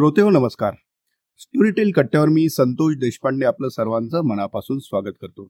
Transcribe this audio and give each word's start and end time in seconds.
श्रोते 0.00 0.20
हो 0.20 0.30
नमस्कार. 0.30 0.74
स्टोरीटेल 1.38 1.90
कट्ट्यावर 1.92 2.28
मी 2.28 2.48
संतोष 2.48 2.94
देशपांडे 2.96 3.46
आपलं 3.46 3.68
सर्वांचं 3.68 4.22
मनापासून 4.24 4.78
स्वागत 4.78 5.16
करतो. 5.20 5.44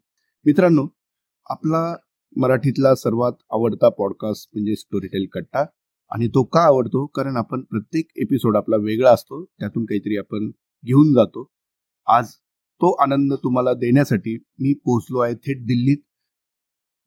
मित्रांनो 0.47 0.87
आपला 1.47 1.83
मराठीतला 2.37 2.95
सर्वात 2.95 3.33
आवडता 3.51 3.89
पॉडकास्ट 3.89 4.51
म्हणजे 4.53 4.75
स्टोरीटेल 4.77 5.27
कट्टा 5.33 5.65
आणि 6.11 6.29
तो 6.29 6.43
का 6.45 6.61
आवडतो? 6.61 7.07
कारण 7.07 7.37
आपण 7.37 7.63
प्रत्येक 7.63 8.09
एपिसोड 8.17 8.57
आपला 8.57 8.77
वेगळा 8.77 9.13
असतो 9.13 9.45
त्यातून 9.45 9.85
काहीतरी 9.85 10.17
आपण 10.17 10.51
घेऊन 10.85 11.13
जातो. 11.15 11.47
आज 12.07 12.33
तो 12.35 12.93
आनंद 13.03 13.35
तुम्हाला 13.35 13.75
देण्यासाठी 13.75 14.37
मी 14.37 14.73
पोहोचलो 14.75 15.19
आहे 15.19 15.35
थेट 15.35 15.63
दिल्लीत 15.67 16.03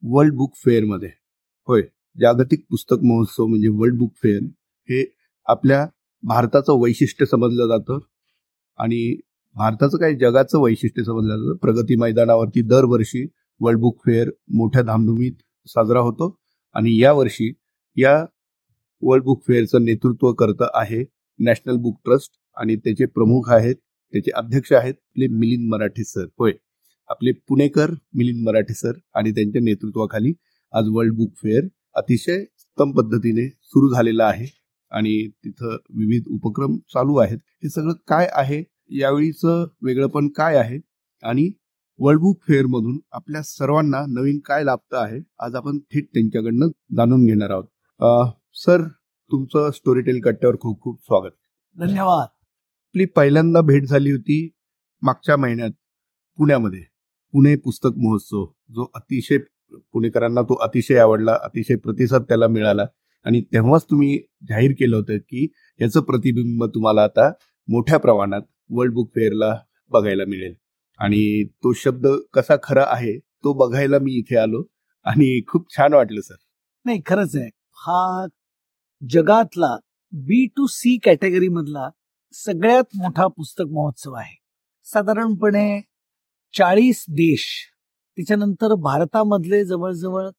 वर्ल्ड 0.04 0.34
बुक 0.34 0.56
फेअरमध्ये 0.56 1.10
होय 1.68 1.82
जागतिक 2.22 2.66
पुस्तक 2.70 3.04
महोत्सव 3.04 3.46
म्हणजे 3.46 3.68
वर्ल्ड 3.68 3.98
बुक 4.00 4.14
फेअर 4.16 4.44
हे 4.90 5.06
आपल्या 5.48 5.88
भारताचं 6.24 6.82
वैशिष्ट्य 6.82 7.26
समजलं 7.26 7.68
जातं. 7.68 8.00
आणि 8.78 9.20
भारताचं 9.54 9.98
काही 9.98 10.16
जगाचं 10.16 10.60
वैशिष्ट्य 10.60 11.04
समजलं 11.04 11.38
जातं. 11.38 11.58
प्रगती 11.58 11.96
मैदानावरती 11.96 12.62
दरवर्षी 12.62 13.28
वर्ल्ड 13.60 13.82
बुक 13.82 14.00
फेअर 14.06 14.30
मोठ्या 14.54 14.82
धामधुमीत 14.82 15.34
साजरा 15.66 16.00
होतो. 16.00 16.40
आणि 16.74 17.02
यावर्षी 17.02 17.54
या 17.96 18.26
वर्ल्ड 19.02 19.24
बुक 19.24 19.44
फेअरचं 19.48 19.86
नेतृत्व 19.86 20.34
करत 20.34 20.64
आहे 20.74 21.06
नॅशनल 21.40 21.76
बुक 21.76 22.00
ट्रस्ट 22.06 22.32
आणि 22.58 22.76
त्याचे 22.76 23.06
प्रमुख 23.06 23.52
आहेत 23.52 23.76
त्याचे 24.14 24.32
अध्यक्ष 24.32 24.74
आहेत 24.74 24.94
आपले 25.00 25.28
मिलिंद 25.28 25.70
मराठे 25.70 26.04
सर. 26.04 26.26
होय. 26.40 26.52
आपले 27.10 27.32
पुणेकर 27.32 27.92
मिलिंद 27.92 28.48
मराठे 28.48 28.74
सर 28.74 28.92
आणि 29.16 29.32
त्यांच्या 29.32 29.62
नेतृत्वाखाली 29.62 30.34
आज 30.74 30.84
वर्ल्ड 30.92 31.14
बुक 31.14 31.34
फेअर 31.36 31.68
अतिशय 31.96 32.40
उत्तम 32.42 32.92
पद्धतीने 32.92 33.50
सुरू 33.50 33.94
झालेला 33.94 34.26
आहे. 34.26 34.63
आणि 34.94 35.28
तिथं 35.46 35.76
विविध 35.90 36.28
उपक्रम 36.28 36.76
चालू 36.94 37.16
आहेत. 37.18 37.38
हे 37.64 37.70
सगळं 37.70 37.94
काय 38.08 38.28
आहे? 38.32 38.64
यावेळीचं 39.00 39.66
वेगळंपण 39.82 40.28
काय 40.28 40.56
आहे? 40.58 40.80
आणि 41.24 41.50
वर्ल्ड 42.00 42.22
बुक 42.22 42.42
फेअर 42.48 42.66
मधून 42.66 42.98
आपल्या 43.12 43.42
सर्वांना 43.44 44.06
नवीन 44.10 44.40
काय 44.46 44.64
लाभतं 44.64 44.98
आहे? 44.98 45.20
आज 45.40 45.56
आपण 45.56 45.80
थेट 45.94 46.08
त्यांच्याकडनं 46.14 46.68
जाणून 46.98 47.26
घेणार 47.26 47.50
आहोत. 47.50 48.32
सर 48.56 48.88
तुमचं 49.32 49.70
स्टोरी 49.72 50.02
टेल 50.02 50.20
कट्ट्यावर 50.22 50.56
खूप 50.62 50.82
खूप 50.82 51.00
स्वागत. 51.02 51.32
धन्यवाद. 51.78 52.28
आपली 52.90 53.06
पहिल्यांदा 53.06 53.62
भेट 53.62 53.86
झाली 53.86 54.12
होती 54.12 54.50
मागच्या 55.02 55.38
महिन्यात 55.38 55.72
पुण्यामध्ये. 56.38 56.84
पुणे 57.34 57.56
पुस्तक 57.56 57.90
महोत्सव 57.98 58.46
जो 58.70 58.86
अतिशय 58.96 59.38
पुणेकरांना 59.94 60.42
तो 60.42 60.56
अतिशय 60.56 60.98
आवडला 60.98 61.38
अतिशय 61.44 61.76
प्रतिसाद 61.76 62.24
त्याला 62.24 62.48
मिळाला. 62.48 62.86
आणि 63.26 63.42
तेव्हाच 63.42 63.86
तुम्ही 63.86 64.18
जाहीर 64.44 64.72
केलं 64.72 64.96
होतं 64.96 65.18
की 65.18 65.48
याचं 65.80 66.02
प्रतिबिंब 66.02 66.64
तुम्हाला 66.66 67.04
आता 67.04 67.30
मोठ्या 67.68 67.98
प्रमाणात 68.00 68.42
वर्ल्ड 68.70 68.94
बुक 68.94 69.10
फेअरला 69.10 69.58
बघायला 69.92 70.24
मिळेल. 70.28 70.54
आणि 71.00 71.44
तो 71.44 71.74
शब्द 71.74 72.08
कसा 72.34 72.56
खरा 72.64 72.86
आहे 72.88 73.18
तो 73.20 73.54
बघायला 73.54 74.00
मी 74.00 74.12
इथे 74.12 74.38
आलो 74.38 74.64
आणि 75.06 75.42
खूप 75.48 75.72
छान 75.78 75.94
वाटलं 75.94 76.22
सर. 76.22 76.36
नाही 76.86 77.02
खरंच 77.06 77.36
आहे. 77.36 77.50
हा 77.74 78.26
जगातला 79.10 79.76
बी 80.12 80.46
टू 80.48 80.66
सी 80.68 80.98
कॅटेगरी 80.98 81.48
मधला 81.48 81.90
सगळ्यात 82.34 82.84
मोठा 82.96 83.28
पुस्तक 83.28 83.66
महोत्सव 83.72 84.14
आहे. 84.14 84.36
साधारणपणे 84.84 85.82
चाळीस 86.54 87.06
देश 87.10 87.46
त्याच्यानंतर 88.18 88.74
भारतामधले 88.74 89.64
जवळजवळ 89.66 90.30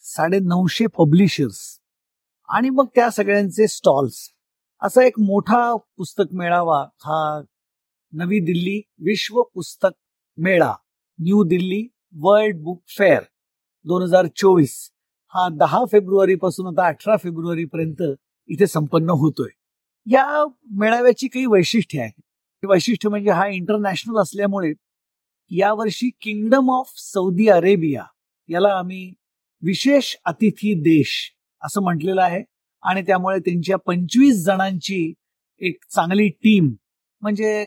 साडे 0.00 0.38
नऊशे 0.38 0.86
पब्लिशर्स 0.86 1.60
आणि 2.48 2.70
मग 2.70 2.86
त्या 2.94 3.10
सगळ्यांचे 3.10 3.66
स्टॉल्स 3.68 4.28
असा 4.82 5.02
एक 5.04 5.20
मोठा 5.20 5.76
पुस्तक 5.76 6.24
मेळावा 6.32 6.80
हा 6.80 7.42
नवी 8.12 8.40
दिल्ली 8.40 8.82
विश्व 8.98 9.42
पुस्तक 9.42 9.88
मेळा 10.36 10.74
New 11.18 11.44
Delhi 11.44 11.88
world 12.14 12.56
book 12.56 12.82
fair 12.88 13.22
दोन 13.84 14.02
हजार 14.02 14.26
चोवीस. 14.36 14.90
हा 15.28 15.48
दहा 15.48 15.84
फेब्रुवारी 15.92 16.34
पासून 16.34 16.66
आता 16.66 16.86
अठरा 16.86 17.16
फेब्रुवारी 17.16 17.64
पर्यंत 17.64 18.02
इथे 18.48 18.66
संपन्न 18.66 19.10
होतोय. 19.10 19.48
या 20.06 20.44
मेळाव्याची 20.70 21.28
काही 21.28 21.46
वैशिष्ट्ये 21.46 22.00
आहेत. 22.00 22.22
वैशिष्ट्य 22.68 23.08
म्हणजे 23.08 23.30
हा 23.30 23.46
इंटरनॅशनल 23.46 24.16
असल्यामुळे 24.18 24.72
यावर्षी 25.50 26.10
किंगडम 26.20 26.70
ऑफ 26.70 26.92
सौदी 26.96 27.48
अरेबिया 27.48 28.04
याला 28.48 28.68
आम्ही 28.68 29.14
विशेष 29.62 30.14
अतिथी 30.24 30.74
देश 30.74 31.35
असं 31.62 31.82
म्हटलेलं 31.82 32.22
आहे. 32.22 32.42
आणि 32.82 33.02
त्यामुळे 33.02 33.38
त्यांच्या 33.38 33.76
पंचवीस 33.76 34.44
जणांची 34.44 35.12
एक 35.60 35.84
चांगली 35.90 36.28
टीम 36.28 36.74
म्हणजे 37.22 37.64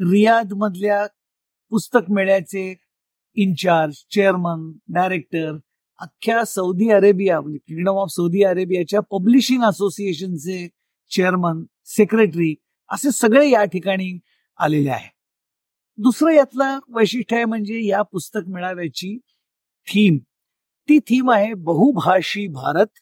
रियाद 0.00 0.52
मधल्या 0.52 1.06
पुस्तक 1.72 2.10
मेळ्याचे 2.10 2.74
इन्चार्ज 3.36 3.94
चेअरमन 4.14 4.70
डायरेक्टर 4.88 5.56
अख्ख्या 5.98 6.44
सौदी 6.44 6.90
अरेबिया 6.90 7.40
म्हणजे 7.40 7.58
किंगडम 7.58 7.96
ऑफ 7.98 8.08
सौदी 8.10 8.42
अरेबियाच्या 8.42 9.00
पब्लिशिंग 9.00 9.62
असोसिएशनचे 9.64 10.68
चेअरमन 11.10 11.62
सेक्रेटरी 11.86 12.54
असे 12.90 13.10
सगळे 13.10 13.48
या 13.50 13.64
ठिकाणी 13.64 14.18
आलेले 14.58 14.90
आहे. 14.90 15.08
दुसरं 15.98 16.30
यातलं 16.30 16.78
वैशिष्ट्य 16.88 17.36
आहे 17.36 17.44
म्हणजे 17.44 17.80
या 17.86 18.02
पुस्तक 18.02 18.48
मेळाव्याची 18.48 19.16
थीम 19.86 20.18
ती 20.88 20.98
थीम 20.98 21.30
आहे 21.30 21.52
बहुभाषी 21.54 22.46
भारत 22.46 22.98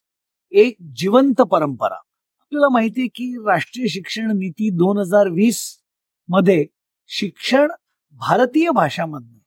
एक 0.56 0.76
जिवंत 0.96 1.40
परंपरा. 1.40 1.94
आपल्याला 2.38 2.68
माहिती 2.68 3.00
आहे 3.00 3.08
की 3.08 3.36
राष्ट्रीय 3.46 3.86
शिक्षण 3.86 4.30
नीती 4.30 4.70
दोन 4.70 4.98
हजार 4.98 5.28
वीसमध्ये 5.28 6.66
शिक्षण 7.06 7.72
भारतीय 8.12 8.70
भाषामधनं 8.70 9.38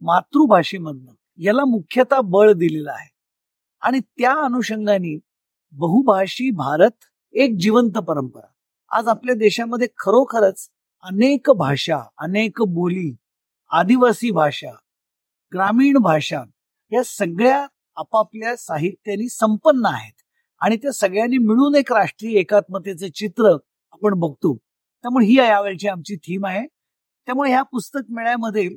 मातृभाषेमधनं 0.00 1.12
याला 1.38 1.64
मुख्यतः 1.64 2.20
बळ 2.24 2.52
दिलेलं 2.52 2.92
आहे. 2.92 3.10
आणि 3.80 4.00
त्या 4.00 4.32
अनुषंगाने 4.44 5.18
बहुभाषी 5.72 6.50
भारत 6.50 7.04
एक 7.32 7.56
जिवंत 7.60 7.98
परंपरा. 7.98 8.52
आज 8.98 9.08
आपल्या 9.08 9.34
देशामध्ये 9.34 9.88
खरोखरच 9.98 10.68
अनेक 11.02 11.50
भाषा 11.50 11.98
अनेक 12.18 12.62
बोली 12.62 13.16
आदिवासी 13.70 14.30
भाषा 14.30 14.70
ग्रामीण 15.52 15.98
भाषा 15.98 16.42
या 16.92 17.02
सगळ्या 17.04 17.66
आपापल्या 17.96 18.56
साहित्याने 18.56 19.28
संपन्न 19.28 19.86
आहेत. 19.86 20.22
आणि 20.60 20.76
त्या 20.76 20.92
सगळ्यांनी 20.92 21.38
मिळून 21.38 21.74
एक 21.74 21.92
राष्ट्रीय 21.92 22.38
एकात्मतेचं 22.40 23.08
चित्र 23.14 23.56
आपण 23.92 24.14
बघतो. 24.14 24.54
त्यामुळे 25.04 25.26
ही 25.26 25.36
यावेळची 25.36 25.88
आमची 25.88 26.16
थीम 26.16 26.46
आहे. 26.46 26.66
त्यामुळे 27.28 27.50
ह्या 27.50 27.62
पुस्तक 27.62 28.10
मेळ्यामध्ये 28.10 28.68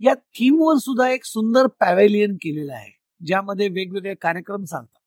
या 0.00 0.14
थीमवर 0.14 0.76
सुद्धा 0.76 1.08
एक 1.10 1.24
सुंदर 1.24 1.66
पॅवेलियन 1.80 2.34
केलेलं 2.34 2.72
आहे 2.72 2.90
ज्यामध्ये 3.26 3.68
वेगवेगळे 3.68 4.14
कार्यक्रम 4.14 4.64
चालतात. 4.64 5.00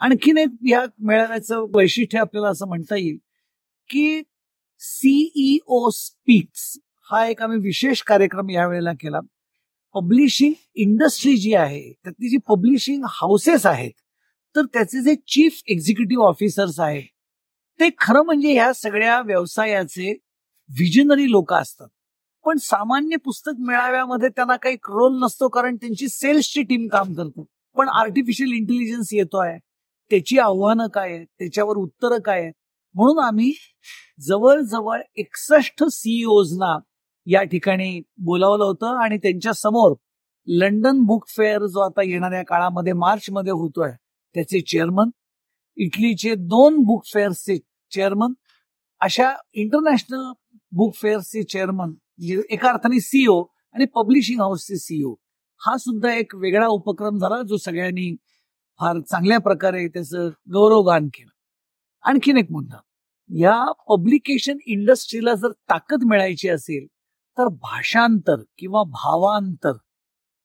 आणखीन 0.00 0.38
एक 0.38 0.48
या 0.68 0.84
मेळाव्याचं 0.98 1.66
वैशिष्ट्य 1.74 2.18
आपल्याला 2.18 2.48
असं 2.48 2.66
म्हणता 2.68 2.96
येईल 2.96 3.16
की 3.90 4.22
सीईओ 4.80 5.88
स्पीक्स 5.90 6.78
हा 7.10 7.26
एक 7.26 7.42
आम्ही 7.42 7.58
विशेष 7.58 8.02
कार्यक्रम 8.02 8.50
यावेळेला 8.50 8.92
केला. 8.92 9.20
पब्लिशिंग 9.94 10.52
इंडस्ट्री 10.74 11.36
जी 11.36 11.54
आहे 11.54 11.92
त्यातली 12.04 12.28
जी 12.28 12.36
पब्लिशिंग 12.48 13.04
हाऊसेस 13.08 13.66
आहेत 13.66 13.92
तर 14.56 14.64
त्याचे 14.64 15.02
जे 15.02 15.14
चीफ 15.14 15.60
एक्झिक्युटिव्ह 15.66 16.24
ऑफिसर्स 16.24 16.80
आहेत 16.80 17.02
ते 17.80 17.88
खरं 17.98 18.22
म्हणजे 18.22 18.52
ह्या 18.52 18.72
सगळ्या 18.72 19.20
व्यवसायाचे 19.20 20.12
विजनरी 20.70 21.30
लोक 21.30 21.52
असतात. 21.52 21.88
पण 22.44 22.56
सामान्य 22.56 23.16
पुस्तक 23.16 23.52
मेळाव्यामध्ये 23.58 24.28
त्यांना 24.28 24.56
काही 24.56 24.76
रोल 24.76 25.18
नसतो 25.22 25.48
कारण 25.48 25.76
त्यांची 25.76 26.08
सेल्सची 26.08 26.62
टीम 26.62 26.86
काम 26.88 27.12
करते. 27.14 27.44
पण 27.76 27.88
आर्टिफिशियल 27.88 28.52
इंटेलिजन्स 28.52 29.08
येतो 29.12 29.38
आहे. 29.38 29.58
त्याची 30.10 30.38
आव्हानं 30.38 30.86
काय 30.86 31.12
आहेत? 31.12 31.26
त्याच्यावर 31.38 31.76
उत्तरं 31.76 32.18
काय 32.18 32.40
आहेत? 32.40 32.52
म्हणून 32.94 33.18
आम्ही 33.24 33.52
जवळजवळ 34.28 35.00
एकसष्ट 35.16 35.84
सीईओजना 35.84 36.76
या 37.26 37.42
ठिकाणी 37.42 38.00
बोलावलं 38.18 38.64
होतं 38.64 39.00
आणि 39.02 39.16
त्यांच्यासमोर 39.18 39.94
लंडन 40.48 41.02
बुक 41.02 41.24
फेअर 41.28 41.66
जो 41.66 41.80
आता 41.80 42.02
येणाऱ्या 42.02 42.42
काळामध्ये 42.44 42.92
मार्च 42.92 43.26
मध्ये 43.30 43.52
होतोय 43.52 43.90
त्याचे 44.34 44.60
चेअरमन 44.60 45.08
इटलीचे 45.76 46.34
दोन 46.34 46.78
बुक 46.78 47.04
फेअर्सचे 47.14 47.58
चेअरमन 47.90 48.32
अशा 49.00 49.32
इंटरनॅशनल 49.52 50.32
बुक 50.72 50.94
फेअर्सचे 50.94 51.42
चेअरमन 51.42 51.92
एका 52.50 52.68
अर्थाने 52.68 53.00
सीईओ 53.00 53.44
आणि 53.74 53.84
पब्लिशिंग 53.84 54.40
हाऊसचे 54.40 54.76
सीईओ 54.76 55.14
हा 55.66 55.76
सुद्धा 55.76 56.14
एक 56.14 56.34
वेगळा 56.34 56.66
उपक्रम 56.66 57.18
झाला 57.18 57.42
जो 57.42 57.56
सगळ्यांनी 57.56 58.16
फार 58.80 59.00
चांगल्या 59.00 59.38
प्रकारे 59.38 59.88
त्याचं 59.88 60.28
गौरवगान 60.52 61.06
केलं. 61.06 61.30
आणखीन 62.02 62.36
एक 62.36 62.50
मुद्दा. 62.50 62.76
या 63.30 63.72
पब्लिकेशन 63.72 64.56
इंडस्ट्रीला 64.66 65.34
जर 65.34 65.50
ताकद 65.50 66.02
मिळायची 66.04 66.48
असेल 66.48 66.86
तर 67.38 67.48
भाषांतर 67.48 68.36
किंवा 68.58 68.82
भावांतर 68.82 69.72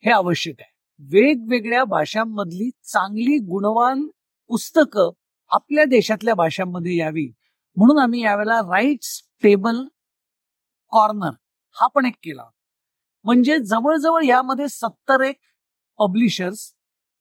हे 0.05 0.11
आवश्यक 0.11 0.55
आहे. 0.59 0.76
वेगवेगळ्या 0.99 1.83
भाषांमधली 1.83 2.69
चांगली 2.83 3.37
गुणवान 3.37 4.07
पुस्तकं 4.47 5.09
आपल्या 5.49 5.85
देशातल्या 5.85 6.33
भाषांमध्ये 6.35 6.95
यावी. 6.97 7.31
म्हणून 7.75 7.99
आम्ही 7.99 8.21
यावेळेला 8.23 8.59
राईट्स 8.59 9.21
टेबल 9.43 9.83
कॉर्नर 10.91 11.29
हा 11.75 11.87
पण 11.87 12.05
एक 12.05 12.13
केला. 12.23 12.43
म्हणजे 13.23 13.57
जवळजवळ 13.59 14.23
यामध्ये 14.23 14.67
सत्तर 14.67 15.21
एक 15.21 15.35
पब्लिशर्स 15.99 16.73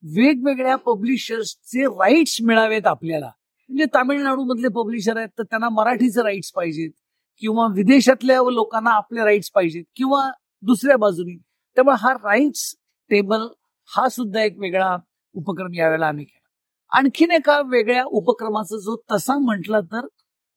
वेगवेगळ्या 0.03 0.77
पब्लिशर्सचे 0.77 1.85
राईट्स 1.85 2.37
मिळावेत 2.43 2.87
आपल्याला. 2.87 3.31
म्हणजे 3.69 3.85
तामिळनाडू 3.85 4.45
मधले 4.45 4.69
पब्लिशर 4.69 5.17
आहेत 5.17 5.29
तर 5.39 5.43
त्यांना 5.43 5.69
मराठीचे 5.69 6.23
राईट्स 6.23 6.53
पाहिजेत. 6.53 6.91
किंवा 7.39 7.67
विदेशातल्या 7.67 8.37
लोकांना 8.37 8.91
आपले 8.91 9.25
राईट्स 9.25 9.51
पाहिजेत. 9.51 9.85
किंवा 9.97 10.31
दुसऱ्या 10.63 10.97
बाजूनी. 10.97 11.37
त्यामुळे 11.75 11.97
हा 12.01 12.13
राईट्स 12.15 12.75
टेबल 13.11 13.47
हा 13.91 14.09
सुद्धा 14.09 14.43
एक 14.43 14.59
वेगळा 14.59 14.97
उपक्रम 15.35 15.75
यावेळेला 15.75 16.07
आम्ही 16.07 16.25
केला. 16.25 16.45
आणखीन 16.93 17.31
एका 17.31 17.61
वेगळ्या 17.61 18.05
उपक्रमाचा 18.05 18.77
जो 18.77 18.97
तसा 19.13 19.39
म्हटला 19.39 19.81
तर 19.81 20.07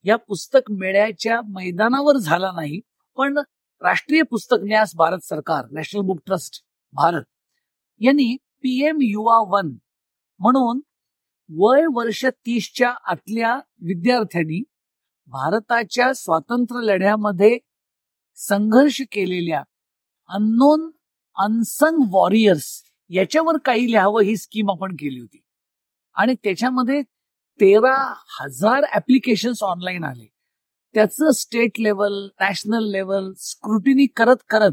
या 0.05 0.15
पुस्तक 0.17 0.71
मेळ्याच्या 0.71 1.39
मैदानावर 1.45 2.17
झाला 2.17 2.51
नाही 2.51 2.79
पण 3.17 3.37
राष्ट्रीय 3.81 4.21
पुस्तक 4.21 4.63
न्यास 4.63 4.91
भारत 4.95 5.19
सरकार 5.19 5.65
नॅशनल 5.71 6.01
बुक 6.01 6.19
ट्रस्ट 6.25 6.61
भारत 6.93 7.23
यांनी 8.01 8.35
पीएम 8.63 8.97
युवा 9.01 9.37
वन 9.47 9.71
म्हणून 10.39 10.79
वय 11.49 11.85
वर्ष 11.93 12.25
तीसच्या 12.25 12.93
आतल्या 13.03 13.55
विद्यार्थ्यांनी 13.81 14.61
भारताच्या 15.27 16.13
स्वातंत्र्य 16.13 16.85
लढ्यामध्ये 16.85 17.57
संघर्ष 18.37 19.01
केलेल्या 19.11 19.61
अननोन 20.29 20.89
अनसंग 21.37 22.03
वॉरियर्स 22.11 22.69
याच्यावर 23.09 23.57
काही 23.65 23.91
लिहावं 23.91 24.21
ही 24.21 24.37
स्कीम 24.37 24.71
आपण 24.71 24.93
केली 24.93 25.19
होती. 25.19 25.41
आणि 26.13 26.33
त्याच्यामध्ये 26.33 27.01
तेरा 27.61 28.13
हजार 28.41 28.83
ऍप्लिकेशन्स 28.95 29.63
ऑनलाईन 29.63 30.03
आले. 30.03 30.31
त्याचं 30.93 31.31
state 31.31 31.71
level 31.79 32.27
national 32.39 32.91
level 32.91 33.33
scrutiny 33.37 34.05
करत 34.05 34.35
करत 34.49 34.71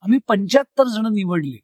आम्ही 0.00 0.18
पंच्याहत्तर 0.28 0.84
जण 0.84 1.06
निवडले. 1.06 1.60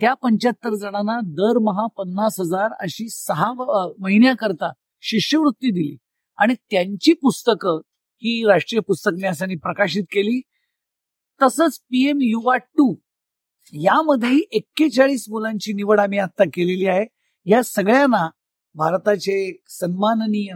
त्या 0.00 0.14
पंच्याहत्तर 0.14 0.74
जणांना 0.74 1.20
दरमहा 1.20 1.86
पन्नास 1.86 2.40
हजार 2.40 2.72
अशी 2.80 3.08
सहा 3.08 3.52
महिन्याकरता 3.98 4.72
शिष्यवृत्ती 5.00 5.70
दिली. 5.70 5.96
आणि 6.38 6.54
त्यांची 6.54 7.12
पुस्तकं 7.12 7.80
ही 8.16 8.46
राष्ट्रीय 8.46 8.80
पुस्तक 8.80 9.10
न्यासाने 9.14 9.54
प्रकाशित 9.54 10.04
केली. 10.04 10.40
तसंच 11.42 11.78
पीएम 11.78 12.18
युवा 12.20 12.56
टू 12.56 12.94
यामध्येही 13.72 14.42
एक्केचाळीस 14.52 15.24
मुलांची 15.28 15.72
निवड 15.72 16.00
आम्ही 16.00 16.18
आता 16.18 16.44
केलेली 16.44 16.86
आहे. 16.86 17.04
या 17.46 17.62
सगळ्यांना 17.62 18.28
भारताचे 18.74 19.60
सन्माननीय 19.68 20.52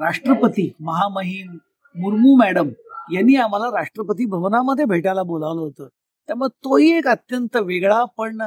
राष्ट्रपती 0.00 0.70
महामहिम 0.80 1.56
मुर्मू 1.94 2.36
मॅडम 2.36 2.68
यांनी 3.12 3.34
आम्हाला 3.36 3.66
राष्ट्रपती 3.78 4.24
भवनामध्ये 4.26 4.84
भेटायला 4.84 5.22
बोलावलं 5.22 5.60
होतं. 5.60 5.88
त्यामुळे 6.28 6.48
तोही 6.64 6.90
एक 6.98 7.06
अत्यंत 7.08 7.56
वेगळा 7.56 8.04
पण 8.04 8.42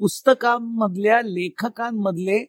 पुस्तकांमधल्या 0.00 1.20
लेखकांमधले 1.22 2.44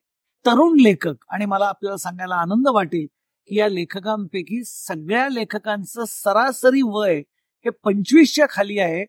तरुण 0.46 0.80
लेखक 0.80 1.26
आणि 1.30 1.46
मला 1.46 1.66
आपल्याला 1.66 1.98
सांगायला 1.98 2.36
आनंद 2.36 2.68
वाटेल 2.68 3.06
की 3.50 3.58
या 3.58 3.68
लेखकांपैकी 3.68 4.62
सगळ्या 4.66 5.28
लेखकांचं 5.30 6.04
सरासरी 6.08 6.82
वय 6.86 7.18
हे 7.66 7.70
पंचवीसच्या 7.70 8.46
खाली 8.50 8.80
आहे. 8.80 9.06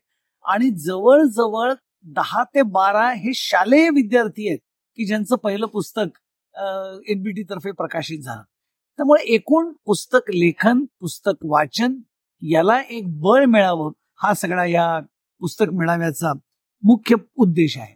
आणि 0.47 0.69
जवळजवळ 0.79 1.73
दहा 2.15 2.43
ते 2.55 2.61
बारा 2.71 3.09
हे 3.13 3.31
शालेय 3.35 3.89
विद्यार्थी 3.89 4.47
आहेत 4.47 4.59
की 4.97 5.05
ज्यांचं 5.05 5.35
पहिलं 5.35 5.65
पुस्तक 5.67 6.17
एनबीटी 7.09 7.43
तर्फे 7.49 7.71
प्रकाशित 7.71 8.19
झालं. 8.19 8.41
त्यामुळे 8.99 9.23
एकूण 9.33 9.71
पुस्तक 9.85 10.31
लेखन 10.33 10.83
पुस्तक 10.99 11.45
वाचन 11.45 11.97
याला 12.41 12.79
एक 12.89 13.07
बळ 13.21 13.45
मिळावं 13.45 13.91
हा 14.23 14.33
सगळा 14.33 14.65
या 14.65 14.99
पुस्तक 15.41 15.69
मेळाव्याचा 15.73 16.33
मुख्य 16.83 17.15
उद्देश 17.35 17.77
आहे. 17.77 17.95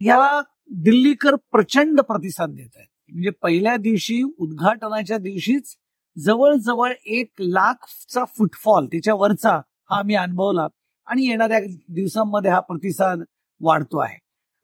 याला 0.00 0.40
दिल्लीकर 0.84 1.34
प्रचंड 1.52 2.00
प्रतिसाद 2.00 2.50
देत 2.50 2.76
आहेत. 2.76 2.86
म्हणजे 3.10 3.30
पहिल्या 3.42 3.76
दिवशी 3.76 4.22
उद्घाटनाच्या 4.38 5.18
दिवशीच 5.18 5.74
जवळजवळ 6.16 6.92
एक 7.06 7.30
लाखचा 7.40 8.24
फुटफॉल 8.36 8.86
त्याच्या 8.86 9.14
वरचा 9.14 9.54
हा 9.90 9.98
आम्ही 9.98 10.14
अनुभवला 10.14 10.66
आणि 11.10 11.26
येणाऱ्या 11.28 11.58
दिवसांमध्ये 11.94 12.50
हा 12.50 12.58
प्रतिसाद 12.60 13.22
वाढतो 13.60 13.98
आहे. 13.98 14.16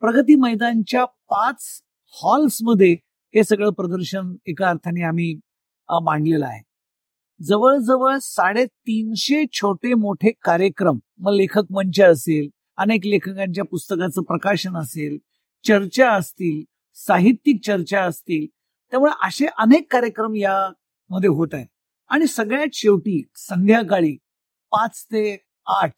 प्रगती 0.03 0.35
मैदानच्या 0.41 1.05
पाच 1.31 1.65
हॉल्समध्ये 2.15 2.93
हे 3.35 3.43
सगळं 3.45 3.71
प्रदर्शन 3.73 4.35
एका 4.47 4.69
अर्थाने 4.69 5.03
आम्ही 5.05 5.35
मांडलेलं 5.89 6.47
आहे. 6.47 6.61
जवळजवळ 7.41 8.17
साडेतीनशे 8.23 9.45
छोटे 9.53 9.95
मोठे 9.95 10.31
कार्यक्रम 10.45 10.99
मग 11.21 11.33
लेखक 11.33 11.73
मंच 11.73 12.01
असेल 12.01 12.49
अनेक 12.79 13.07
लेखकांच्या 13.07 13.65
पुस्तकाचं 13.65 14.23
प्रकाशन 14.23 14.77
असेल 14.77 15.17
चर्चा 15.65 16.11
असतील 16.13 16.63
साहित्यिक 16.97 17.61
चर्चा 17.67 18.03
असतील 18.05 18.47
त्यामुळे 18.93 19.13
असे 19.27 19.47
अनेक 19.59 19.93
कार्यक्रम 19.93 20.35
यामध्ये 20.37 21.29
होत 21.31 21.55
आहेत. 21.55 21.67
आणि 22.11 22.27
सगळ्यात 22.27 22.75
शेवटी 22.75 23.23
संध्याकाळी 23.37 24.17
पाच 24.73 25.05
ते 25.05 25.37
आठ 25.67 25.93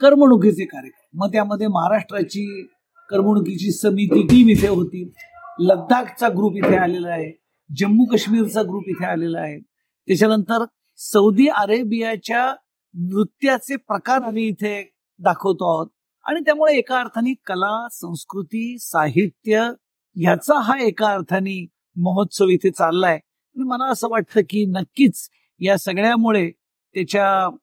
करमणुकीचे 0.00 0.64
कार्यक्रम. 0.64 1.18
मग 1.18 1.32
त्यामध्ये 1.32 1.66
महाराष्ट्राची 1.66 2.62
करमणुकीची 3.10 3.72
समिती 3.72 4.22
टीम 4.22 4.48
इथे 4.48 4.68
होती. 4.68 5.12
लद्दाखचा 5.58 6.28
ग्रुप 6.28 6.56
इथे 6.56 6.76
आलेला 6.76 7.08
आहे. 7.08 7.40
जम्मू 7.76 8.04
काश्मीरचा 8.04 8.62
ग्रुप 8.62 8.82
इथे 8.86 9.04
आलेला 9.04 9.40
आहे. 9.40 9.60
त्याच्यानंतर 10.06 10.64
सौदी 10.96 11.46
अरेबियाच्या 11.48 12.54
नृत्याचे 12.94 13.76
प्रकार 13.76 14.22
आम्ही 14.22 14.44
इथे 14.44 14.94
दाखवतो 15.18 15.74
आहोत. 15.74 15.86
आणि 16.24 16.40
त्यामुळे 16.40 16.76
एका 16.76 17.00
अर्थाने 17.00 17.34
कला 17.34 17.88
संस्कृती 17.90 18.76
साहित्य 18.80 19.70
ह्याचा 20.16 20.60
हा 20.60 20.78
एका 20.80 21.06
अर्थाने 21.06 21.66
महोत्सव 21.96 22.48
इथे 22.48 22.70
चाललाय. 22.70 23.14
आणि 23.14 23.64
मला 23.64 23.84
असं 23.84 24.08
वाटतं 24.10 24.40
की 24.50 24.66
नक्कीच 24.66 25.28
या 25.60 25.78
सगळ्यामुळे 25.78 26.50
त्याच्या 26.94 27.56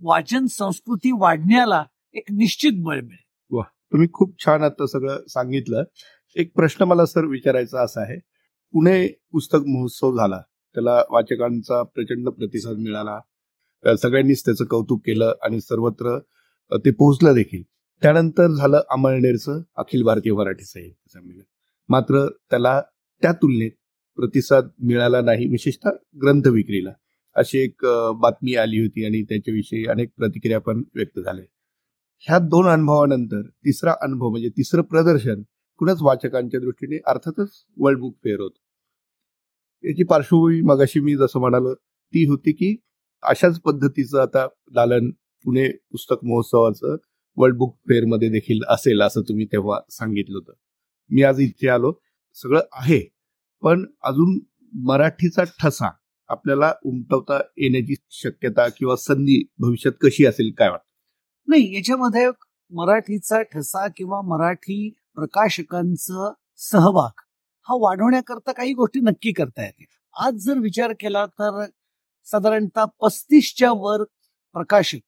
वाचन 0.00 0.46
संस्कृती 0.46 1.10
वाढण्याला 1.18 1.84
एक 2.14 2.24
निश्चित 2.32 2.72
बळ 2.74 2.94
मिळेल. 2.94 3.24
वा 3.50 3.62
तुम्ही 3.62 4.08
खूप 4.12 4.44
छान 4.44 4.62
आता 4.62 4.86
सगळं 4.86 5.20
सांगितलं. 5.28 5.82
एक 6.36 6.52
प्रश्न 6.54 6.84
मला 6.84 7.06
सर 7.06 7.24
विचारायचा 7.24 7.82
असा 7.82 8.00
आहे. 8.02 8.18
पुणे 8.72 9.08
पुस्तक 9.32 9.58
महोत्सव 9.66 10.16
झाला. 10.16 10.40
त्याला 10.74 11.02
वाचकांचा 11.10 11.82
प्रचंड 11.82 12.28
प्रतिसाद 12.28 12.76
मिळाला. 12.78 13.20
सगळ्यांनीच 13.96 14.44
त्याचं 14.44 14.64
कौतुक 14.64 15.00
केलं 15.06 15.32
आणि 15.42 15.60
सर्वत्र 15.60 16.18
ते 16.72 16.90
पोहोचलं 16.90 17.34
देखील. 17.34 17.62
त्यानंतर 18.02 18.54
झालं 18.56 18.80
अमळनेरचं 18.90 19.62
अखिल 19.76 20.02
भारतीय 20.02 20.32
मराठी 20.32 20.64
साहित्य 20.64 21.10
संमेलन. 21.12 21.42
मात्र 21.88 22.26
त्याला 22.50 22.80
त्या 23.22 23.32
तुलनेत 23.32 23.70
प्रतिसाद 24.16 24.68
मिळाला 24.82 25.20
नाही 25.20 25.46
विशेषतः 25.46 25.90
ग्रंथ 26.22 26.48
विक्रीला. 26.48 26.90
अशी 27.36 27.58
एक 27.58 27.84
बातमी 28.20 28.54
आली 28.56 28.80
होती 28.80 29.04
आणि 29.04 29.22
त्याच्याविषयी 29.22 29.84
अनेक 29.86 30.10
प्रतिक्रिया 30.16 30.58
पण 30.60 30.82
व्यक्त 30.94 31.18
झाल्या. 31.20 31.44
ह्या 32.22 32.38
दोन 32.38 32.66
अनुभवानंतर 32.66 33.42
तिसरा 33.64 33.94
अनुभव 34.02 34.30
म्हणजे 34.30 34.48
तिसरं 34.48 34.82
प्रदर्शन 34.82 35.42
कुणाच 35.80 36.02
वाचकांच्या 36.02 36.60
दृष्टीने 36.60 36.98
अर्थातच 37.06 37.50
वर्ल्ड 37.78 38.00
बुक 38.00 38.16
फेअर 38.24 38.40
होत. 38.40 38.50
याची 39.84 40.04
पार्श्वभूमी 40.04 40.60
मगाशी 40.60 41.00
मी 41.00 41.16
जसं 41.16 41.40
म्हणालो 41.40 41.74
ती 41.74 42.24
होती 42.24 42.52
की 42.52 42.76
अशाच 43.22 43.60
पद्धतीचं 43.60 44.20
आता 44.20 44.46
दालन 44.74 45.10
पुणे 45.44 45.68
पुस्तक 45.90 46.24
महोत्सवाचं 46.24 46.96
वर्ल्ड 47.36 47.56
बुक 47.56 47.76
फेअरमध्ये 47.88 48.28
देखील 48.28 48.60
असेल 48.68 49.02
असं 49.02 49.22
तुम्ही 49.28 49.46
तेव्हा 49.46 49.78
सांगितलं 49.90 50.38
होतं. 50.38 50.52
मी 51.10 51.22
आज 51.22 51.40
इथे 51.40 51.68
आलो. 51.68 51.92
सगळं 52.34 52.60
आहे 52.72 53.00
पण 53.62 53.84
अजून 54.02 54.38
मराठीचा 54.72 55.44
ठसा 55.60 55.90
आपल्याला 56.28 56.72
उमटवता 56.84 57.38
येण्याची 57.56 57.94
शक्यता 58.10 58.68
किंवा 58.68 58.96
संधी 58.96 59.42
भविष्यात 59.58 59.92
कशी 60.02 60.26
असेल 60.26 60.50
काय 60.58 60.68
वाटतं? 60.68 60.86
नाही 61.48 61.74
याच्यामध्ये 61.74 62.28
मराठीचा 62.72 63.42
ठसा 63.42 63.86
किंवा 63.88 64.20
मराठी 64.20 64.88
प्रकाशकांचं 65.14 66.32
सहभाग 66.56 67.20
हा 67.66 67.76
वाढवण्याकरता 67.80 68.52
काही 68.52 68.72
गोष्टी 68.72 69.00
नक्की 69.00 69.32
करता 69.32 69.64
येतील. 69.64 69.86
आज 70.16 70.34
जर 70.34 70.58
विचार 70.58 70.92
केला 70.92 71.26
तर 71.26 71.64
साधारणतः 72.26 72.84
पस्तीसच्या 73.00 73.72
वर 73.72 74.02
प्रकाशक 74.54 75.00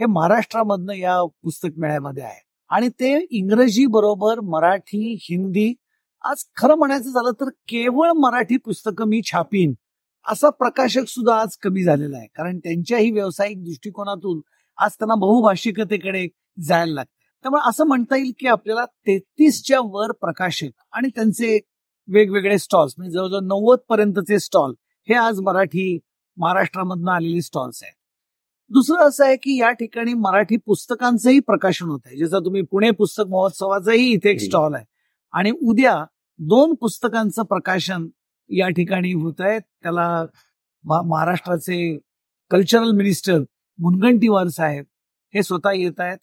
हे 0.00 0.06
महाराष्ट्रामधनं 0.06 0.92
या 0.92 1.22
पुस्तक 1.24 1.68
मेळ्यामध्ये 1.76 2.22
आहे. 2.22 2.40
आणि 2.70 2.88
ते 2.88 3.26
इंग्रजी 3.30 3.86
बरोबर 3.86 4.40
मराठी 4.40 5.14
हिंदी 5.20 5.74
आज 6.24 6.44
खरं 6.56 6.74
म्हणायचं 6.74 7.10
झालं 7.10 7.32
तर 7.32 7.48
केवळ 7.48 8.12
मराठी 8.12 8.56
पुस्तकं 8.56 9.08
मी 9.08 9.20
छापीन 9.24 9.74
असा 10.28 10.50
प्रकाशक 10.50 11.02
सुद्धा 11.08 11.40
आज 11.40 11.56
कमी 11.56 11.82
झालेला 11.82 12.16
आहे. 12.16 12.26
कारण 12.26 12.58
त्यांच्याही 12.58 13.10
व्यावसायिक 13.10 13.64
दृष्टिकोनातून 13.64 14.40
आज 14.78 14.90
त्यांना 14.92 15.14
बहुभाषिकतेकडे 15.14 16.28
जायला 16.60 16.92
लागतं. 16.94 17.42
त्यामुळे 17.42 17.68
असं 17.68 17.84
म्हणता 17.84 18.16
येईल 18.16 18.32
की 18.38 18.46
आपल्याला 18.46 18.84
तेहतीसच्या 18.84 19.80
वर 19.84 20.12
प्रकाशक 20.12 20.68
आणि 20.92 21.08
त्यांचे 21.08 21.60
वेगवेगळे 22.08 22.58
स्टॉल्स 22.58 22.94
म्हणजे 22.96 23.12
जवळजवळ 23.12 23.40
नव्वद 23.40 23.78
पर्यंतचे 23.88 24.38
स्टॉल 24.38 24.74
हे 25.08 25.14
आज 25.14 25.40
मराठी 25.40 25.98
महाराष्ट्रामधनं 26.36 27.10
आलेले 27.10 27.42
स्टॉल्स 27.42 27.82
आहेत. 27.82 27.94
दुसरं 28.68 29.08
असं 29.08 29.24
आहे 29.26 29.36
की 29.36 29.60
या 29.60 29.70
ठिकाणी 29.70 30.14
मराठी 30.14 30.56
पुस्तकांचंही 30.56 31.40
प्रकाशन 31.40 31.86
होत 31.86 32.00
आहे. 32.06 32.16
जसं 32.16 32.40
तुम्ही 32.40 32.62
पुणे 32.62 32.90
पुस्तक 32.90 33.24
महोत्सवाचाही 33.28 34.12
इथे 34.12 34.30
एक. 34.30 34.40
स्टॉल 34.40 34.74
आहे. 34.74 34.84
आणि 35.32 35.50
उद्या 35.50 36.04
दोन 36.38 36.74
पुस्तकांचं 36.74 37.42
प्रकाशन 37.42 38.06
या 38.50 38.68
ठिकाणी 38.68 39.12
होत 39.12 39.40
आहेत. 39.40 39.60
त्याला 39.82 40.24
महाराष्ट्राचे 40.84 41.96
कल्चरल 42.50 42.90
मिनिस्टर 42.96 43.38
मुनगंटीवार 43.78 44.48
साहेब 44.48 44.84
हे 45.34 45.42
स्वतः 45.42 45.72
येत 45.72 46.00
आहेत. 46.00 46.18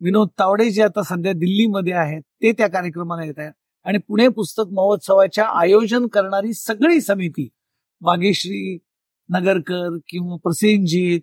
विनोद 0.00 0.28
तावडे 0.38 0.68
जे 0.70 0.82
आता 0.82 1.02
सध्या 1.02 1.32
दिल्लीमध्ये 1.32 1.92
आहेत 1.92 2.22
ते 2.42 2.52
त्या 2.52 2.68
कार्यक्रमाला 2.68 3.24
येत 3.24 3.38
आहेत. 3.38 3.52
आणि 3.86 3.98
पुणे 3.98 4.28
पुस्तक 4.28 4.72
महोत्सवाच्या 4.72 5.44
आयोजन 5.60 6.06
करणारी 6.12 6.52
सगळी 6.54 7.00
समिती 7.00 7.48
वागेश्री 8.02 8.78
नगरकर 9.28 9.96
किंवा 10.08 10.36
प्रसेनजीत 10.42 11.20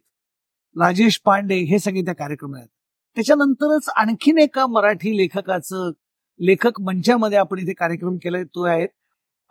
राजेश 0.75 1.19
पांडे 1.25 1.55
हे 1.63 1.79
सगळे 1.79 2.01
त्या 2.01 2.15
कार्यक्रमात 2.15 2.59
आहेत. 2.59 2.69
त्याच्यानंतरच 3.17 3.89
आणखीन 3.95 4.37
एका 4.39 4.65
मराठी 4.67 5.15
लेखकाचं 5.17 5.91
लेखक 6.39 6.81
मंचामध्ये 6.81 7.37
आपण 7.37 7.59
इथे 7.59 7.73
कार्यक्रम 7.73 8.15
केलाय 8.23 8.43
तो 8.55 8.63
आहे 8.65 8.85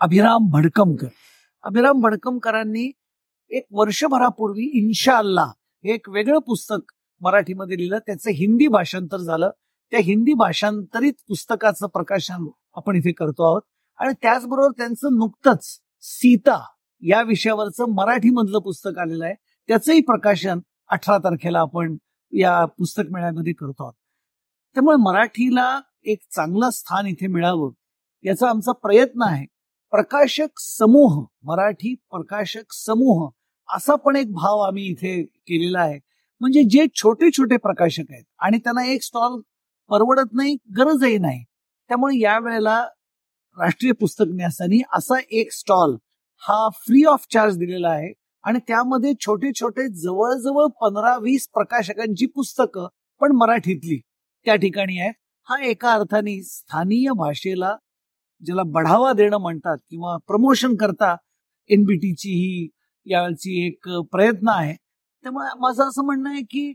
अभिराम 0.03 0.49
भडकमकर. 0.51 1.07
अभिराम 1.63 2.01
भडकमकरांनी 2.01 2.93
एक 3.51 3.67
वर्षभरापूर्वी 3.73 4.65
इन्शा 4.65 5.17
अल्लाह 5.17 5.47
हे 5.85 5.95
एक 5.95 6.09
वेगळं 6.09 6.39
पुस्तक 6.39 6.93
मराठीमध्ये 7.21 7.77
लिहिलं. 7.77 7.99
त्याचं 7.99 8.31
हिंदी 8.31 8.67
भाषांतर 8.67 9.17
झालं. 9.17 9.51
त्या 9.91 10.01
हिंदी 10.03 10.33
भाषांतरित 10.33 11.13
पुस्तकाचं 11.29 11.87
प्रकाशन 11.87 12.47
आपण 12.75 12.97
इथे 12.97 13.13
करतो 13.13 13.51
आहोत. 13.51 13.63
आणि 13.99 14.15
त्याचबरोबर 14.23 14.69
त्यांचं 14.71 15.09
नुकतंच 15.13 15.79
सीता 16.01 16.67
या 17.01 17.23
विषयावरचं 17.23 17.85
मराठीमधलं 17.89 18.59
पुस्तक 18.59 18.99
आलेलं 18.99 19.25
आहे. 19.25 19.35
त्याचंही 19.69 20.01
प्रकाशन 20.01 20.61
अठरा 20.91 21.19
तारखेला 21.19 21.61
आपण 21.61 21.97
या 22.33 22.65
पुस्तक 22.65 23.03
मेळ्यामध्ये 23.11 23.53
करतो 23.53 23.83
आहोत. 23.83 23.95
त्यामुळे 24.75 24.97
मराठीला 24.97 25.81
एक 26.05 26.19
चांगलं 26.31 26.71
स्थान 26.71 27.07
इथे 27.07 27.27
मिळावं 27.27 27.71
याचा 28.25 28.49
आमचा 28.51 28.73
प्रयत्न 28.73 29.23
आहे. 29.23 29.47
प्रकाशक 29.93 30.61
समूह 30.61 31.21
मराठी 31.45 31.95
प्रकाशक 32.11 32.73
समूह 32.75 33.29
असा 33.69 33.95
पण 34.05 34.17
एक 34.17 34.33
भाव 34.35 34.61
आम्ही 34.61 34.85
इथे 34.87 35.23
केलेला 35.23 35.81
आहे. 35.81 35.99
म्हणजे 36.41 36.63
जे 36.71 36.87
छोटे 36.95 37.31
छोटे 37.31 37.57
प्रकाशक 37.57 38.11
आहेत 38.11 38.25
आणि 38.39 38.59
त्यांना 38.59 38.85
एक 38.93 39.03
स्टॉल 39.03 39.41
परवडत 39.91 40.33
नाही 40.33 40.57
गरजही 40.79 41.19
नाही. 41.19 41.43
त्यामुळे 41.91 42.19
यावेळेला 42.21 42.79
राष्ट्रीय 43.57 43.93
पुस्तक 43.93 44.27
न्यासानी 44.35 44.81
असा 44.95 45.19
एक 45.31 45.53
स्टॉल 45.53 45.97
हा 46.43 46.69
फ्री 46.77 47.05
ऑफ 47.05 47.27
चार्ज 47.33 47.59
दिलेला 47.59 47.89
आहे. 47.91 48.13
आणि 48.45 48.59
त्यामध्ये 48.69 49.13
छोटे 49.21 49.51
छोटे 49.55 49.89
जवळजवळ 50.03 50.67
पंधरा 50.81 51.17
वीस 51.23 51.49
प्रकाशकांची 51.55 52.27
पुस्तकं 52.27 52.87
पण 53.21 53.33
मराठीतली 53.37 54.01
त्या 54.47 54.57
ठिकाणी 54.57 54.99
आहेत. 55.01 55.13
हा 55.49 55.63
एका 55.65 55.93
अर्थाने 55.93 56.43
स्थानीय 56.43 57.11
भाषेला 57.19 57.75
ज्याला 58.43 58.63
बढावा 58.67 59.13
देणं 59.13 59.39
म्हणतात 59.39 59.77
किंवा 59.91 60.17
प्रमोशन 60.27 60.75
करता 60.77 61.15
एनबीटीची 61.71 62.31
ही 62.31 62.69
याची 63.07 63.67
एक 63.67 63.89
प्रयत्न 63.89 64.49
आहे. 64.49 64.75
त्यामुळे 65.25 65.47
माझं 65.61 65.89
असं 65.89 66.05
म्हणणं 66.05 66.31
आहे 66.31 66.43
की 66.43 66.73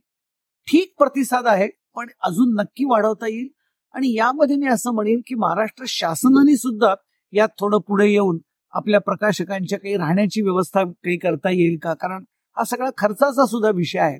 ठीक 0.67 0.93
प्रतिसाद 0.97 1.47
आहे 1.47 1.67
पण 1.95 2.07
अजून 2.23 2.53
नक्की 2.55 2.85
वाढवता 2.85 3.27
येईल. 3.27 3.47
आणि 3.93 4.13
यामध्ये 4.13 4.55
मी 4.55 4.67
असं 4.67 4.91
म्हणेन 4.91 5.21
की 5.27 5.35
महाराष्ट्र 5.35 5.85
शासनाने 5.87 6.55
सुद्धा 6.57 6.93
यात 7.33 7.49
थोडं 7.59 7.79
पुढे 7.87 8.07
येऊन 8.09 8.37
आपल्या 8.73 8.99
प्रकाशकांच्या 8.99 9.79
काही 9.79 9.97
राहण्याची 9.97 10.41
व्यवस्था 10.41 10.83
काही 10.83 11.17
करता 11.17 11.49
येईल 11.49 11.77
का? 11.81 11.93
कारण 11.93 12.23
हा 12.57 12.63
सगळा 12.63 12.89
खर्चाचा 12.97 13.45
सुद्धा 13.45 13.69
विषय 13.69 13.99
आहे. 13.99 14.19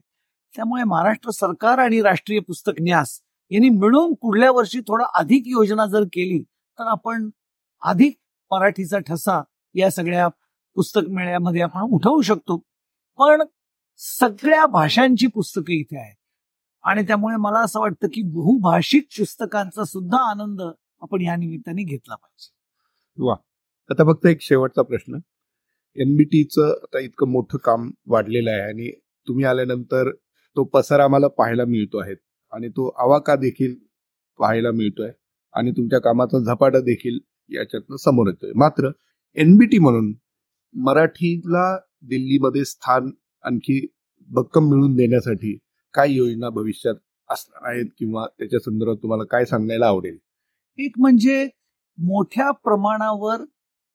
त्यामुळे 0.55 0.83
महाराष्ट्र 0.83 1.31
सरकार 1.31 1.77
आणि 1.77 2.01
राष्ट्रीय 2.01 2.39
पुस्तक 2.39 2.71
न्यास 2.81 3.19
यांनी 3.51 3.69
मिळून 3.69 4.13
पुढल्या 4.13 4.51
वर्षी 4.51 4.79
थोडा 4.79 5.05
अधिक 5.15 5.43
योजना 5.45 5.85
जर 5.85 6.03
केली 6.03 6.43
तर 6.79 6.87
आपण 6.87 7.29
अधिक 7.81 8.17
मराठीचा 8.51 8.99
ठसा 8.99 9.41
या 9.75 9.91
सगळ्या 9.91 10.27
पुस्तक 10.75 11.01
मेळ्यामध्ये 11.07 11.61
आपण 11.61 11.81
उठवू 11.81 12.21
शकतो. 12.21 12.57
पण 13.17 13.43
सगळ्या 13.97 14.65
भाषांची 14.65 15.27
पुस्तकं 15.27 15.73
इथे 15.73 15.99
आहेत. 15.99 16.15
आणि 16.83 17.03
त्यामुळे 17.03 17.35
मला 17.35 17.59
असं 17.59 17.79
वाटतं 17.79 18.07
की 18.07 18.21
बहुभाषिक 18.21 19.03
पुस्तकांचा 19.19 19.83
सुद्धा 19.83 20.29
आनंद 20.29 20.61
आपण 21.01 21.21
या 21.21 21.35
निमित्ताने 21.35 21.83
घेतला 21.83 22.15
पाहिजे. 22.15 22.53
वा. 23.17 23.35
आता 23.89 24.13
फक्त 24.13 24.25
एक 24.25 24.41
शेवटचा 24.41 24.81
प्रश्न. 24.81 25.17
एनबीटीचं 25.95 26.69
आता 26.69 26.99
इतकं 26.99 27.27
मोठं 27.27 27.57
काम 27.57 27.91
वाढलेलं 28.07 28.51
आहे 28.51 28.61
आणि 28.61 28.91
तुम्ही 29.27 29.45
आल्यानंतर 29.45 30.11
तो 30.55 30.63
पसार 30.63 30.99
आम्हाला 30.99 31.27
पाहायला 31.27 31.65
मिळतो 31.65 31.97
आहे 31.97 32.15
आणि 32.51 32.69
तो 32.69 32.87
आवाका 32.97 33.35
देखील 33.35 33.75
पाहायला 34.39 34.71
मिळतोय 34.71 35.11
आणि 35.53 35.71
तुमच्या 35.71 35.99
कामाचा 35.99 36.39
झपाटा 36.43 36.79
देखील 36.79 37.19
याच्यातनं 37.49 37.95
समोर 37.95 38.27
येतोय. 38.27 38.51
मात्र 38.55 38.89
एनबीटी 39.35 39.79
म्हणून 39.79 40.13
मराठीला 40.73 41.77
दिल्लीमध्ये 42.01 42.65
स्थान 42.65 43.11
आणखी 43.43 43.87
भक्कम 44.29 44.69
मिळवून 44.69 44.95
देण्यासाठी 44.95 45.57
काय 45.93 46.11
योजना 46.11 46.49
भविष्यात 46.49 46.95
असणार 47.29 47.71
आहेत 47.71 47.85
किंवा 47.97 48.25
त्याच्या 48.37 48.59
संदर्भात 48.59 48.95
तुम्हाला 48.95 49.23
काय 49.23 49.45
सांगायला 49.45 49.87
आवडेल? 49.87 50.17
एक 50.77 50.91
म्हणजे 50.99 51.49
मोठ्या 51.97 52.51
प्रमाणावर 52.51 53.45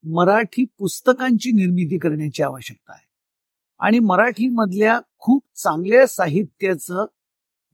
मराठी 0.04 0.64
पुस्तकांची 0.78 1.52
निर्मिती 1.52 1.98
करण्याची 1.98 2.42
आवश्यकता 2.42 2.92
आहे. 2.92 3.06
आणि 3.78 3.98
मराठीमधल्या 3.98 5.00
खूप 5.18 5.44
चांगल्या 5.54 6.06
साहित्याचं 6.06 7.06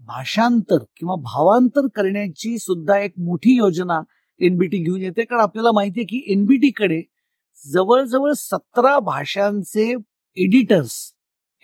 भाषांतर 0.00 0.78
किंवा 0.96 1.14
भावांतर 1.14 1.86
करण्याची 1.86 2.58
सुद्धा 2.58 2.98
एक 2.98 3.12
मोठी 3.18 3.56
योजना 3.56 4.00
एनबीटी 4.40 4.78
घेऊन 4.78 5.00
येते. 5.00 5.24
कारण 5.24 5.40
आपल्याला 5.40 5.72
माहिती 5.72 6.00
आहे 6.00 6.06
की 6.06 6.32
एनबीटी 6.32 6.70
कडे 6.70 7.02
जवळजवळ 7.66 8.32
सतरा 8.36 8.98
भाषांचे 8.98 9.90
एडिटर्स 10.36 11.12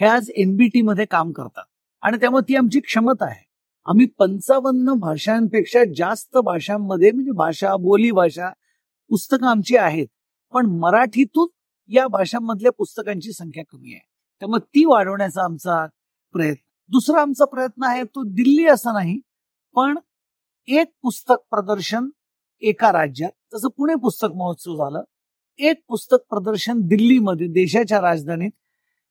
हे 0.00 0.06
आज 0.06 0.30
एनबीटी 0.30 0.82
मध्ये 0.82 1.04
काम 1.04 1.32
करतात. 1.32 1.64
आणि 2.02 2.16
त्यामुळे 2.16 2.48
ती 2.48 2.56
आमची 2.56 2.80
क्षमता 2.80 3.26
आहे. 3.26 3.44
आम्ही 3.86 4.06
पंचावन्न 4.06 4.92
भाषांपेक्षा 4.92 5.78
जास्त 5.96 6.36
भाषांमध्ये 6.36 7.10
म्हणजे 7.12 7.30
भाषा 7.30 7.76
बोली 7.76 8.10
भाषा 8.10 8.50
पुस्तकं 9.08 9.46
आमची 9.46 9.76
आहेत. 9.76 10.06
पण 10.52 10.66
मराठीतून 10.66 11.48
या 11.88 12.06
भाषांमधल्या 12.06 12.72
पुस्तकांची 12.72 13.32
संख्या 13.32 13.64
कमी 13.72 13.92
आहे. 13.92 14.06
त्यामुळे 14.40 14.66
ती 14.66 14.84
वाढवण्याचा 14.84 15.44
आमचा 15.44 15.86
प्रयत्न. 16.32 16.62
दुसरा 16.88 17.20
आमचा 17.22 17.44
प्रयत्न 17.44 17.84
आहे 17.84 18.02
तो 18.04 18.22
दिल्ली 18.22 18.66
असा 18.66 18.92
नाही 18.92 19.20
पण 19.74 19.98
एक 20.66 20.86
पुस्तक 21.02 21.34
प्रदर्शन 21.50 22.08
एका 22.64 22.92
राज्यात. 22.92 23.30
जसं 23.54 23.68
पुणे 23.68 23.94
पुस्तक 23.94 24.28
महोत्सव 24.34 24.76
झालं. 24.76 25.02
एक 25.58 25.82
पुस्तक 25.88 26.16
प्रदर्शन 26.30 26.80
दिल्लीमध्ये 26.80 27.46
देशाच्या 27.46 28.00
राजधानीत. 28.00 28.50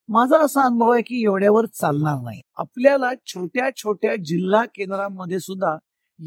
माझा 0.07 0.38
असा 0.38 0.62
अनुभव 0.62 0.89
आहे 0.89 1.01
की 1.01 1.24
एवढ्यावर 1.24 1.65
चालणार 1.65 2.22
नाही. 2.24 2.41
आपल्याला 2.57 3.10
छोट्या 3.25 3.69
छोट्या 3.75 4.15
जिल्हा 4.15 4.65
केंद्रांमध्ये 4.65 5.39
सुद्धा 5.39 5.77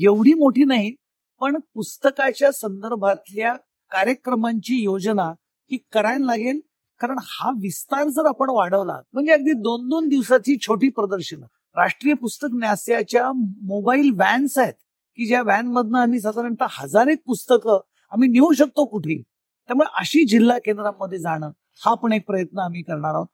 एवढी 0.02 0.34
मोठी 0.34 0.64
नाही 0.64 0.94
पण 1.40 1.56
पुस्तकाच्या 1.74 2.52
संदर्भातल्या 2.52 3.54
कार्यक्रमांची 3.90 4.82
योजना 4.82 5.24
ही 5.70 5.78
करायला 5.92 6.26
लागेल. 6.26 6.60
कारण 7.00 7.16
हा 7.20 7.50
विस्तार 7.50 8.08
जर 8.08 8.26
आपण 8.26 8.46
वाढवला 8.50 9.00
म्हणजे 9.12 9.32
अगदी 9.32 9.52
दोन 9.52 9.88
दोन 9.88 10.08
दिवसाची 10.08 10.56
छोटी 10.56 10.88
प्रदर्शनं. 10.88 11.46
राष्ट्रीय 11.76 12.14
पुस्तक 12.14 12.48
न्यासाच्या 12.52 13.32
मोबाईल 13.62 14.10
व्हॅन्स 14.10 14.58
आहेत. 14.58 14.74
की 15.18 15.26
ज्या 15.26 15.42
व्हॅनमधनं 15.42 15.98
आम्ही 15.98 16.20
साधारणतः 16.20 16.66
हजार 16.70 17.08
एक 17.08 17.18
पुस्तकं 17.26 17.78
आम्ही 18.12 18.28
नेऊ 18.28 18.52
शकतो 18.52 18.84
कुठेही 18.84 19.22
त्यामुळे 19.22 19.88
अशी 20.00 20.24
जिल्हा 20.24 20.58
केंद्रामध्ये 20.58 21.18
जाणं 21.18 21.50
हा 21.84 21.94
पण 21.94 22.12
एक 22.12 22.26
प्रयत्न 22.26 22.58
आम्ही 22.58 22.82
करणार 22.82 23.14
आहोत. 23.14 23.26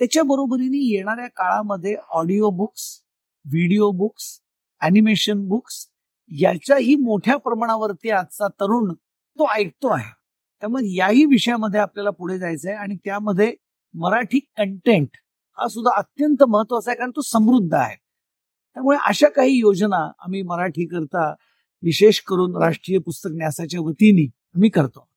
त्याच्या 0.00 0.22
बरोबरीने 0.22 0.78
येणाऱ्या 0.78 1.26
काळामध्ये 1.28 1.96
audio 2.10 2.50
books 2.50 2.86
video 3.44 3.90
books 3.90 4.24
animation 4.80 5.46
books 5.48 5.86
याच्याही 6.30 6.94
मोठ्या 6.96 7.36
प्रमाणावरती 7.36 8.10
आजचा 8.10 8.48
तरुण 8.60 8.92
तो 9.38 9.46
ऐकतो 9.52 9.88
आहे. 9.88 10.10
त्यामुळे 10.62 10.94
याही 10.96 11.24
विषयामध्ये 11.24 11.80
आपल्याला 11.80 12.10
पुढे 12.10 12.38
जायचं 12.38 12.68
आहे 12.68 12.78
आणि 12.78 12.96
त्यामध्ये 12.96 13.54
मराठी 13.94 14.38
कंटेंट 14.38 15.08
हा 15.58 15.68
सुद्धा 15.68 15.90
अत्यंत 15.98 16.42
महत्त्वाचा 16.48 16.90
आहे 16.90 16.98
कारण 16.98 17.10
तो 17.10 17.20
समृद्ध 17.20 17.74
आहे. 17.74 17.96
त्यामुळे 18.76 18.98
अशा 19.06 19.28
काही 19.28 19.58
योजना 19.58 19.96
आम्ही 20.18 20.42
मराठी 20.42 20.86
करता 20.86 21.34
विशेष 21.82 22.20
करून 22.20 22.56
राष्ट्रीय 22.62 22.98
पुस्तक 22.98 23.30
न्यासाच्या 23.32 23.80
वतीने 23.80 24.24
आम्ही 24.54 24.70
करतो. 24.70 25.08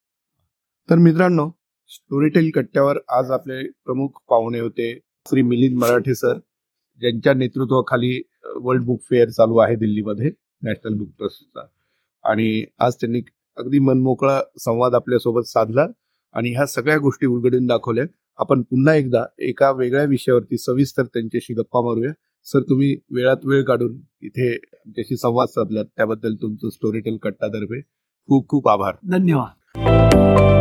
तर 0.89 0.95
मित्रांनो 0.95 1.49
स्टोरीटेल 1.89 2.49
कट्ट्यावर 2.55 2.97
आज 3.09 3.31
आपले 3.31 3.63
प्रमुख 3.85 4.09
पाहुणे 4.29 4.59
होते 4.59 4.93
श्री 5.27 5.41
मिलिंद 5.41 5.77
मराठे 5.77 6.15
सर 6.15 6.33
ज्यांच्या 7.01 7.33
नेतृत्वाखाली 7.33 8.21
वर्ल्ड 8.55 8.83
बुक 8.83 9.01
फेअर 9.09 9.29
चालू 9.29 9.57
आहे 9.57 9.75
दिल्लीमध्ये 9.75 10.31
नॅशनल 10.61 10.93
बुक 10.93 11.09
ट्रस्टचा 11.17 11.65
आणि 12.23 12.65
आज 12.79 12.95
त्यांनी 12.95 13.21
अगदी 13.57 13.79
मनमोकळा 13.79 14.41
संवाद 14.59 14.95
आपल्यासोबत 14.95 15.47
साधला 15.47 15.87
आणि 16.33 16.53
ह्या 16.53 16.65
सगळ्या 16.65 16.97
गोष्टी 16.97 17.25
उलगडून 17.25 17.65
दाखवल्या 17.67 18.05
आपण 18.37 18.61
पुन्हा 18.61 18.95
एकदा 18.95 19.23
एका 19.39 19.71
वेगळ्या 19.71 20.03
विषयावरती 20.03 20.57
सविस्तर 20.57 21.03
त्यांच्याशी 21.03 21.53
गप्पा 21.53 21.81
मारूया. 21.81 22.11
सर 22.44 22.60
तुम्ही 22.62 22.98
वेळात 23.12 23.38
वेळ 23.46 23.63
काढून 23.63 23.98
इथे 24.22 24.53
आमच्याशी 24.53 25.17
संवाद 25.17 25.48
साधलात. 25.48 25.86
त्याबद्दल 25.86 26.36
तुमचं 26.36 26.70
स्टोरीटेल 26.70 27.17
कट्टातर्फे 27.17 27.82
खूप 28.27 28.48
खूप 28.50 28.67
आभार. 28.67 28.94
धन्यवाद. 29.12 30.56